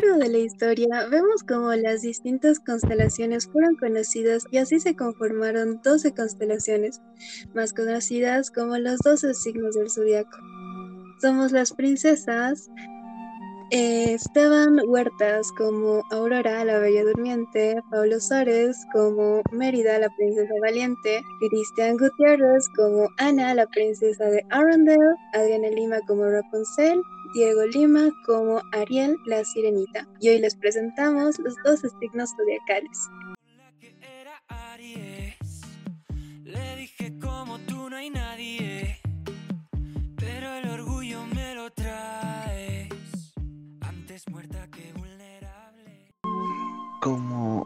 [0.00, 5.80] largo de la historia vemos cómo las distintas constelaciones fueron conocidas y así se conformaron
[5.82, 7.00] 12 constelaciones,
[7.52, 10.38] más conocidas como los 12 signos del zodiaco.
[11.20, 12.70] Somos las princesas
[13.70, 21.20] eh, Esteban Huertas como Aurora, la Bella Durmiente, Pablo Suárez como Mérida, la Princesa Valiente,
[21.40, 27.02] Cristian Gutiérrez como Ana, la Princesa de Arundel, Adriana Lima como Rapunzel,
[27.34, 30.06] Diego Lima como Ariel, la Sirenita.
[30.20, 33.08] Y hoy les presentamos los dos signos zodiacales.
[36.44, 38.98] Le dije como tú no hay nadie,
[40.16, 42.88] pero el orgullo me lo trae
[44.30, 46.06] muerta que vulnerable.
[47.00, 47.64] Como,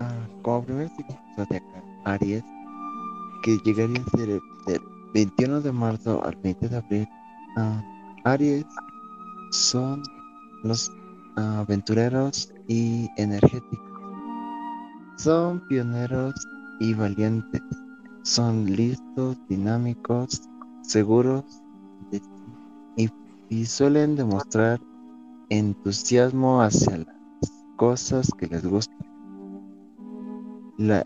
[0.00, 2.44] ah, como primer signo zodiacal, Aries,
[3.42, 4.80] que llegaría a ser del
[5.14, 7.08] 21 de marzo al 20 de abril,
[7.56, 7.95] uh,
[8.26, 8.66] Aries
[9.50, 10.02] son
[10.64, 10.90] los
[11.36, 13.88] aventureros y energéticos.
[15.16, 16.34] Son pioneros
[16.80, 17.62] y valientes.
[18.22, 20.42] Son listos, dinámicos,
[20.82, 21.44] seguros
[22.96, 23.08] y,
[23.48, 24.80] y suelen demostrar
[25.48, 27.16] entusiasmo hacia las
[27.76, 29.06] cosas que les gustan.
[30.78, 31.04] La,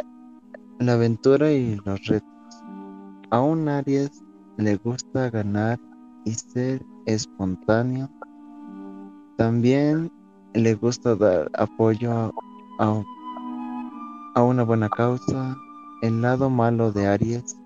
[0.80, 2.30] aventura y los retos.
[3.30, 4.24] A un Aries
[4.56, 5.78] le gusta ganar
[6.24, 8.08] y ser espontáneo.
[9.36, 10.10] También
[10.54, 12.12] le gusta dar apoyo
[12.78, 13.02] a,
[14.34, 15.56] a una buena causa.
[16.02, 17.56] El lado malo de Aries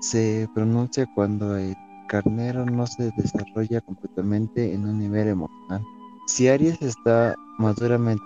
[0.00, 1.74] se pronuncia cuando el
[2.08, 5.82] carnero no se desarrolla completamente en un nivel emocional.
[6.26, 8.22] Si Aries está maduramente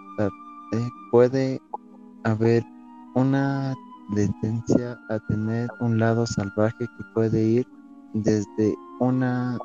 [1.11, 1.61] puede
[2.25, 2.65] haber
[3.15, 3.75] una
[4.15, 7.67] tendencia a tener un lado salvaje que puede ir
[8.15, 9.59] desde una,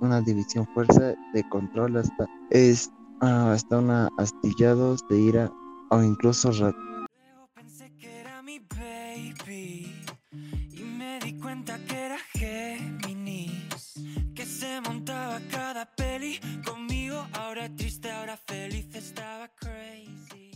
[0.00, 2.90] una división fuerza de control hasta, es,
[3.20, 5.52] ah, hasta una astillados de ira
[5.90, 6.50] o incluso
[7.54, 9.92] Pensé que era mi baby
[10.72, 12.16] y me di cuenta que era
[14.82, 20.50] montaba cada peli conmigo, ahora triste, ahora feliz, estaba crazy.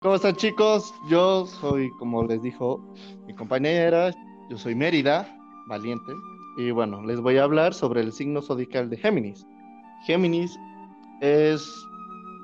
[0.00, 0.92] ¿Cómo están chicos?
[1.08, 2.80] Yo soy, como les dijo
[3.26, 4.12] mi compañera,
[4.50, 5.26] yo soy Mérida,
[5.66, 6.12] valiente,
[6.56, 9.46] y bueno, les voy a hablar sobre el signo zodiacal de Géminis.
[10.06, 10.58] Géminis
[11.20, 11.86] es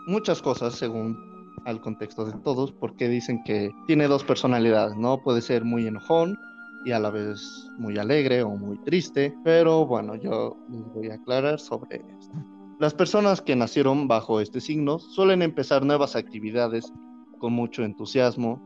[0.06, 1.18] muchas cosas según
[1.64, 5.18] al contexto de todos, porque dicen que tiene dos personalidades, ¿no?
[5.22, 6.38] Puede ser muy enojón
[6.84, 11.14] y a la vez muy alegre o muy triste, pero bueno, yo les voy a
[11.14, 12.34] aclarar sobre esto.
[12.78, 16.92] Las personas que nacieron bajo este signo suelen empezar nuevas actividades
[17.38, 18.62] con mucho entusiasmo,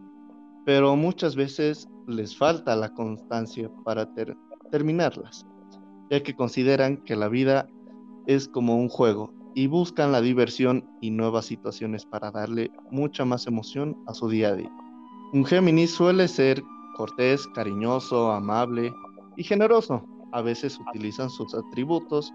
[0.65, 4.09] pero muchas veces les falta la constancia para
[4.71, 5.47] terminarlas,
[6.11, 7.69] ya que consideran que la vida
[8.27, 13.47] es como un juego y buscan la diversión y nuevas situaciones para darle mucha más
[13.47, 14.73] emoción a su día a día.
[15.33, 16.62] Un Géminis suele ser
[16.97, 18.93] cortés, cariñoso, amable
[19.37, 20.05] y generoso.
[20.33, 22.33] A veces utilizan sus atributos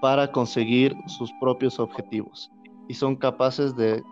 [0.00, 2.50] para conseguir sus propios objetivos
[2.88, 4.02] y son capaces de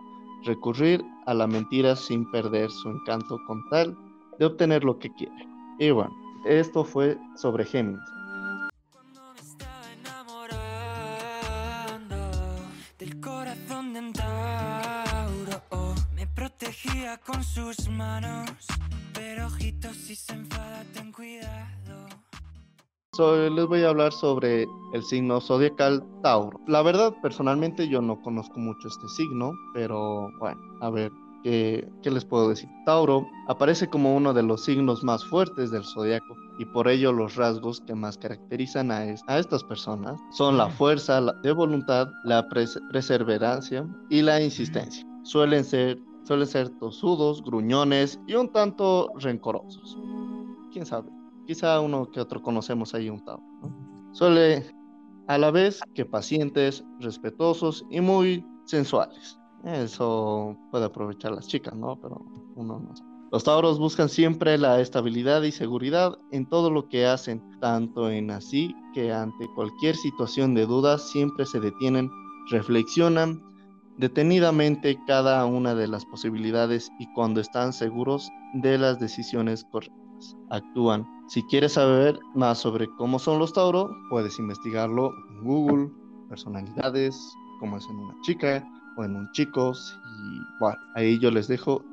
[0.43, 3.97] recurrir a la mentira sin perder su encanto con tal
[4.39, 5.49] de obtener lo que quieren.
[5.79, 6.13] Y bueno,
[6.45, 7.99] esto fue sobre Géminis.
[17.25, 18.49] con sus manos
[19.93, 22.00] si se enfada, ten cuidado.
[23.17, 26.61] Les voy a hablar sobre el signo zodiacal Tauro.
[26.67, 31.11] La verdad, personalmente yo no conozco mucho este signo, pero bueno, a ver,
[31.43, 32.69] ¿qué, qué les puedo decir?
[32.85, 37.35] Tauro aparece como uno de los signos más fuertes del zodiaco y por ello los
[37.35, 43.85] rasgos que más caracterizan a, a estas personas son la fuerza de voluntad, la perseverancia
[44.09, 45.05] y la insistencia.
[45.23, 49.97] Suelen ser Suelen ser tosudos, gruñones y un tanto rencorosos.
[50.71, 51.09] Quién sabe,
[51.51, 53.43] quizá uno que otro conocemos ahí un tanto.
[54.13, 54.65] Suele
[55.27, 59.37] a la vez que pacientes, respetuosos y muy sensuales.
[59.65, 61.99] Eso puede aprovechar las chicas, ¿no?
[61.99, 62.25] Pero
[62.55, 62.93] uno no.
[63.33, 68.31] Los tauros buscan siempre la estabilidad y seguridad en todo lo que hacen, tanto en
[68.31, 72.09] así que ante cualquier situación de duda siempre se detienen,
[72.49, 73.41] reflexionan
[73.97, 80.00] detenidamente cada una de las posibilidades y cuando están seguros de las decisiones correctas,
[80.49, 81.07] actúan.
[81.27, 85.89] Si quieres saber más sobre cómo son los Tauro, puedes investigarlo en Google,
[86.29, 87.15] personalidades,
[87.59, 88.63] cómo es en una chica
[88.97, 89.71] o en un chico.
[89.73, 91.83] Y bueno, ahí yo les dejo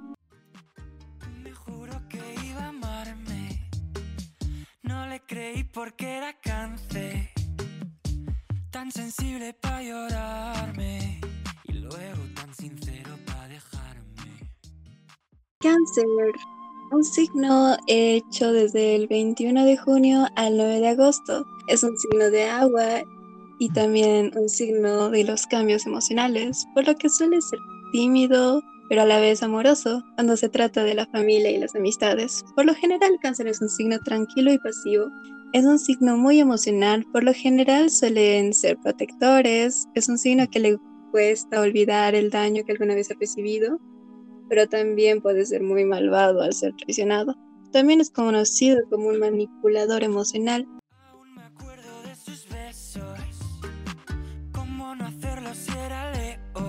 [4.83, 7.31] no le creí porque era cáncer.
[8.71, 11.21] tan sensible para llorarme
[11.65, 14.51] y luego tan sincero para dejarme.
[15.59, 16.07] Cáncer,
[16.90, 21.46] un signo hecho desde el 21 de junio al 9 de agosto.
[21.69, 23.02] Es un signo de agua
[23.58, 27.58] y también un signo de los cambios emocionales, por lo que suele ser
[27.93, 32.44] tímido, pero a la vez amoroso cuando se trata de la familia y las amistades.
[32.55, 35.06] Por lo general, cáncer es un signo tranquilo y pasivo.
[35.52, 40.61] Es un signo muy emocional, por lo general suelen ser protectores, es un signo que
[40.61, 40.79] le
[41.11, 43.81] cuesta olvidar el daño que alguna vez ha recibido,
[44.49, 47.35] pero también puede ser muy malvado al ser traicionado.
[47.73, 50.67] También es conocido como un manipulador emocional
[56.15, 56.68] Leo,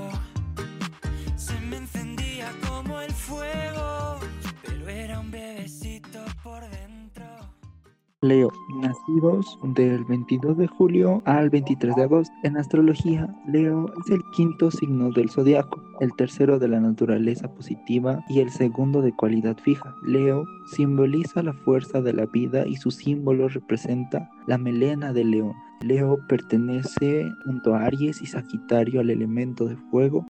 [8.29, 12.33] nacidos del 22 de julio al 23 de agosto.
[12.43, 18.23] En astrología, Leo es el quinto signo del zodiaco, el tercero de la naturaleza positiva
[18.29, 19.95] y el segundo de cualidad fija.
[20.03, 25.53] Leo simboliza la fuerza de la vida y su símbolo representa la melena de león.
[25.81, 30.27] Leo pertenece junto a Aries y Sagitario al elemento de fuego.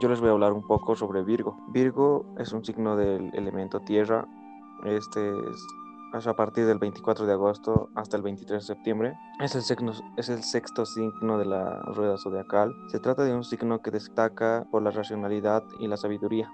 [0.00, 1.56] Yo les voy a hablar un poco sobre Virgo.
[1.68, 4.26] Virgo es un signo del elemento tierra.
[4.84, 5.30] Este
[6.14, 9.14] es a partir del 24 de agosto hasta el 23 de septiembre.
[9.40, 12.74] Es el, es el sexto signo de la rueda zodiacal.
[12.88, 16.50] Se trata de un signo que destaca por la racionalidad y la sabiduría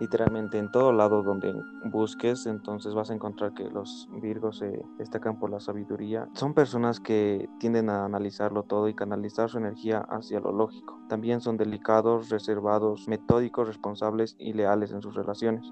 [0.00, 1.54] literalmente en todo lado donde
[1.84, 6.26] busques, entonces vas a encontrar que los Virgos se destacan por la sabiduría.
[6.34, 10.98] Son personas que tienden a analizarlo todo y canalizar su energía hacia lo lógico.
[11.08, 15.70] También son delicados, reservados, metódicos, responsables y leales en sus relaciones.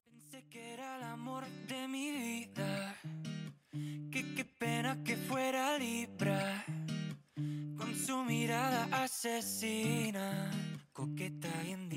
[0.00, 2.94] Pensé que era el amor de mi vida,
[4.10, 6.64] que qué pena que fuera Libra,
[7.76, 10.50] con su mirada asesina
[11.00, 11.89] coqueta, indirecta,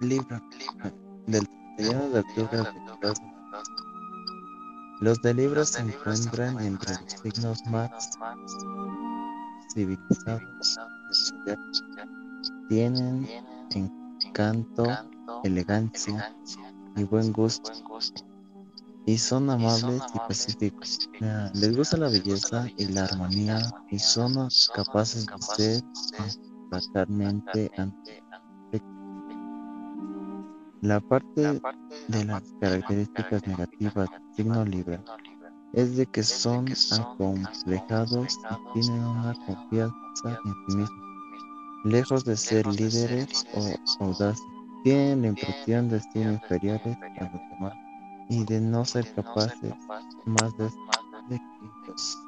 [0.00, 0.40] Libro.
[1.26, 1.46] Del
[1.76, 2.64] 31 de octubre
[5.00, 8.18] Los de Libra se encuentran entre los signos más
[9.72, 10.76] civilizados
[12.68, 13.28] Tienen
[13.74, 14.84] encanto,
[15.44, 16.34] elegancia,
[16.96, 17.70] y buen gusto.
[19.08, 21.08] Y son amables y pacíficos.
[21.54, 23.58] Les gusta la belleza y la armonía
[23.90, 24.34] y son
[24.74, 25.82] capaces de ser
[26.70, 27.70] totalmente
[30.82, 31.58] La parte
[32.08, 35.00] de las características negativas del signo libre
[35.72, 38.38] es de que son acomplejados
[38.74, 41.02] y tienen una confianza en sí mismos,
[41.86, 44.44] lejos de ser líderes o audaces
[44.84, 47.87] tienen la impresión de ser inferiores a los demás
[48.28, 49.74] y de no ser capaces
[50.24, 50.66] más de
[51.30, 52.18] ellos.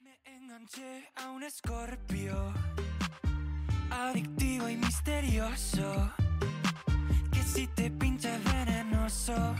[0.00, 2.52] Me enganché a un escorpio,
[3.90, 6.10] adictivo y misterioso,
[7.32, 9.54] que si te pincha venenoso.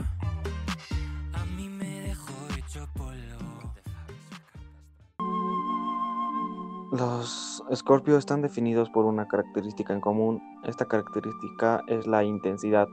[6.93, 10.43] Los escorpios están definidos por una característica en común.
[10.65, 12.87] Esta característica es la intensidad.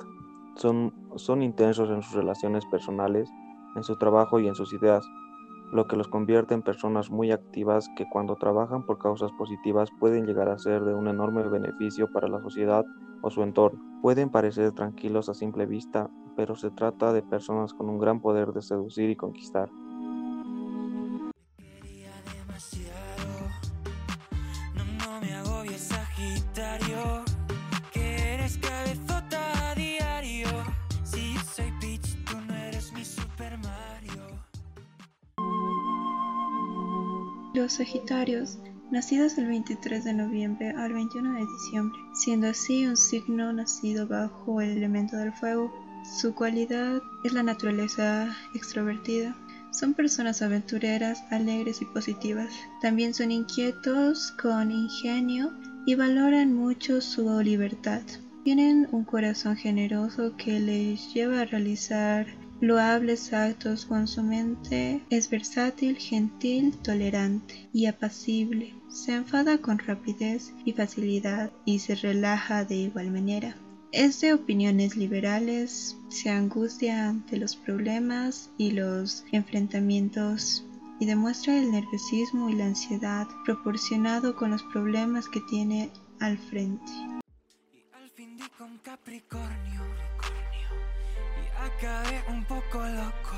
[0.56, 3.30] Son, son intensos en sus relaciones personales,
[3.76, 5.06] en su trabajo y en sus ideas,
[5.74, 10.26] lo que los convierte en personas muy activas que cuando trabajan por causas positivas pueden
[10.26, 12.86] llegar a ser de un enorme beneficio para la sociedad
[13.22, 13.84] o su entorno.
[14.02, 18.54] Pueden parecer tranquilos a simple vista, pero se trata de personas con un gran poder
[18.54, 19.70] de seducir y conquistar.
[37.60, 38.58] Los Sagitarios,
[38.90, 44.62] nacidos del 23 de noviembre al 21 de diciembre, siendo así un signo nacido bajo
[44.62, 45.70] el elemento del fuego.
[46.22, 49.36] Su cualidad es la naturaleza extrovertida.
[49.72, 52.50] Son personas aventureras, alegres y positivas.
[52.82, 55.52] También son inquietos, con ingenio
[55.86, 58.04] y valoran mucho su libertad.
[58.46, 62.26] Tienen un corazón generoso que les lleva a realizar
[62.62, 68.74] loables actos con su mente, es versátil, gentil, tolerante y apacible.
[68.90, 73.56] Se enfada con rapidez y facilidad y se relaja de igual manera.
[73.92, 80.64] Es de opiniones liberales, se angustia ante los problemas y los enfrentamientos
[81.00, 85.90] y demuestra el nerviosismo y la ansiedad proporcionado con los problemas que tiene
[86.20, 86.92] al frente.
[92.30, 93.36] Un poco loco.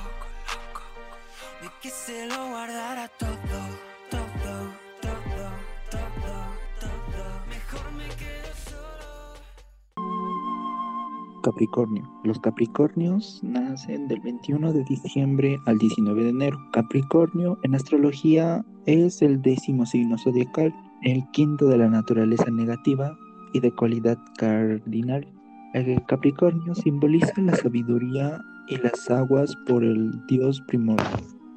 [11.44, 12.04] Capricornio.
[12.24, 16.58] Los Capricornios nacen del 21 de diciembre al 19 de enero.
[16.72, 23.18] Capricornio en astrología es el décimo signo zodiacal, el quinto de la naturaleza negativa
[23.54, 25.28] y de cualidad cardinal.
[25.74, 30.62] El Capricornio simboliza la sabiduría y las aguas por el dios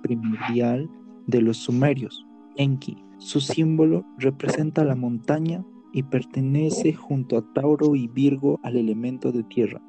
[0.03, 0.89] primordial,
[1.27, 2.97] de los sumerios, Enki.
[3.19, 9.43] Su símbolo representa la montaña y pertenece junto a Tauro y Virgo al elemento de
[9.45, 9.81] tierra.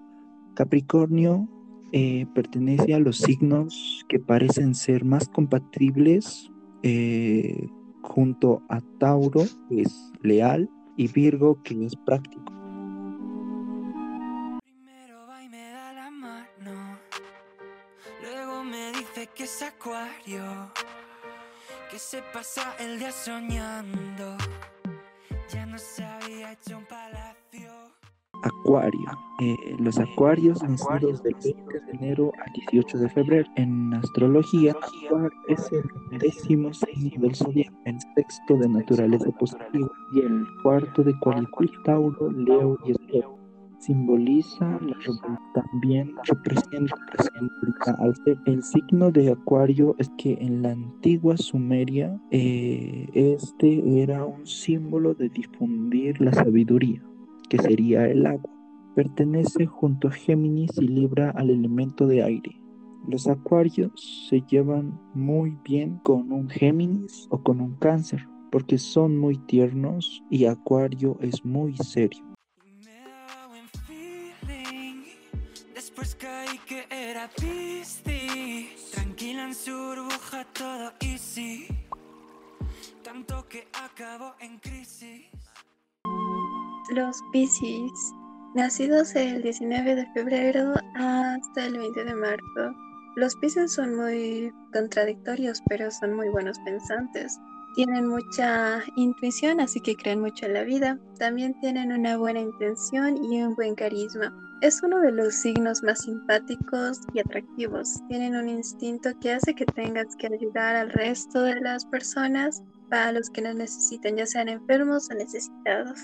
[0.53, 1.47] Capricornio
[1.91, 6.51] eh, pertenece a los signos que parecen ser más compatibles
[6.83, 7.67] eh,
[8.01, 12.54] junto a Tauro, que es leal, y Virgo, que es práctico.
[19.85, 20.43] Acuario,
[21.91, 24.35] que se pasa el día soñando,
[25.53, 27.71] ya no se había hecho un palacio.
[28.41, 29.05] Acuario.
[29.41, 33.47] Eh, los acuarios nacidos del 20 de enero al 18 de febrero.
[33.57, 40.19] En astrología, Acuario es el décimo signo del zodiaco, el sexto de naturaleza positiva y
[40.19, 41.47] el cuarto de cualidad
[41.83, 43.44] Tauro, Leo y Escorpio.
[43.85, 44.79] Simboliza.
[45.53, 52.19] También representa, representa al ser el signo de Acuario es que en la antigua Sumeria
[52.31, 56.99] eh, este era un símbolo de difundir la sabiduría
[57.47, 58.49] que sería el agua.
[58.95, 62.59] Pertenece junto a Géminis y Libra al elemento de aire.
[63.07, 69.15] Los acuarios se llevan muy bien con un Géminis o con un cáncer, porque son
[69.15, 72.34] muy tiernos y Acuario es muy serio.
[76.19, 78.91] Caí que era Piscis.
[78.91, 81.67] Tranquila en su burbuja, todo easy.
[83.03, 83.67] Tanto que
[84.39, 85.25] en crisis.
[86.93, 88.13] Los Piscis,
[88.55, 92.75] nacidos el 19 de febrero hasta el 20 de marzo.
[93.15, 97.39] Los Piscis son muy contradictorios, pero son muy buenos pensantes.
[97.75, 100.97] Tienen mucha intuición, así que creen mucho en la vida.
[101.19, 104.33] También tienen una buena intención y un buen carisma.
[104.61, 107.99] Es uno de los signos más simpáticos y atractivos.
[108.07, 113.11] Tienen un instinto que hace que tengas que ayudar al resto de las personas para
[113.11, 115.99] los que no necesitan, ya sean enfermos o necesitados.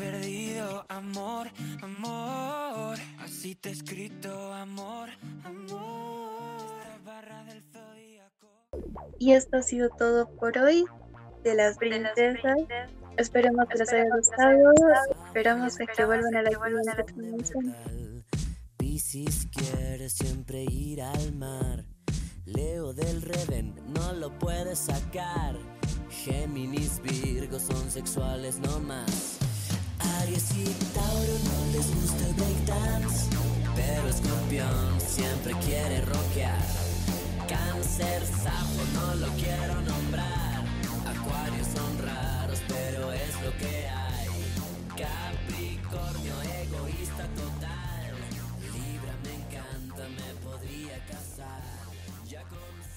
[0.00, 0.84] Perdido.
[0.88, 1.48] Amor,
[1.82, 4.52] amor, así te he escrito.
[4.54, 5.10] Amor,
[5.44, 6.80] amor.
[6.80, 8.48] Esta barra del zodíaco.
[9.18, 10.86] Y esto ha sido todo por hoy
[11.44, 12.56] de las princesas.
[13.18, 14.72] Esperemos que les haya gustado.
[15.26, 18.24] Esperamos que vuelvan a la siguiente transmisión.
[18.78, 21.84] Piscis quiere siempre ir al mar.
[22.46, 25.56] Leo del Reven no lo puede sacar.
[26.08, 29.39] Géminis, Virgo son sexuales no más.
[30.22, 33.26] Aries y Tauro no les gusta el breakdance,
[33.74, 36.66] pero Escorpión siempre quiere rockear.
[37.48, 40.64] Cáncer, Sapo no lo quiero nombrar.
[41.06, 44.28] Acuarios son raros, pero es lo que hay.
[45.04, 46.34] Capricornio
[46.64, 48.12] egoísta total.
[48.74, 51.62] Libra me encanta, me podría casar.
[52.28, 52.89] Ya con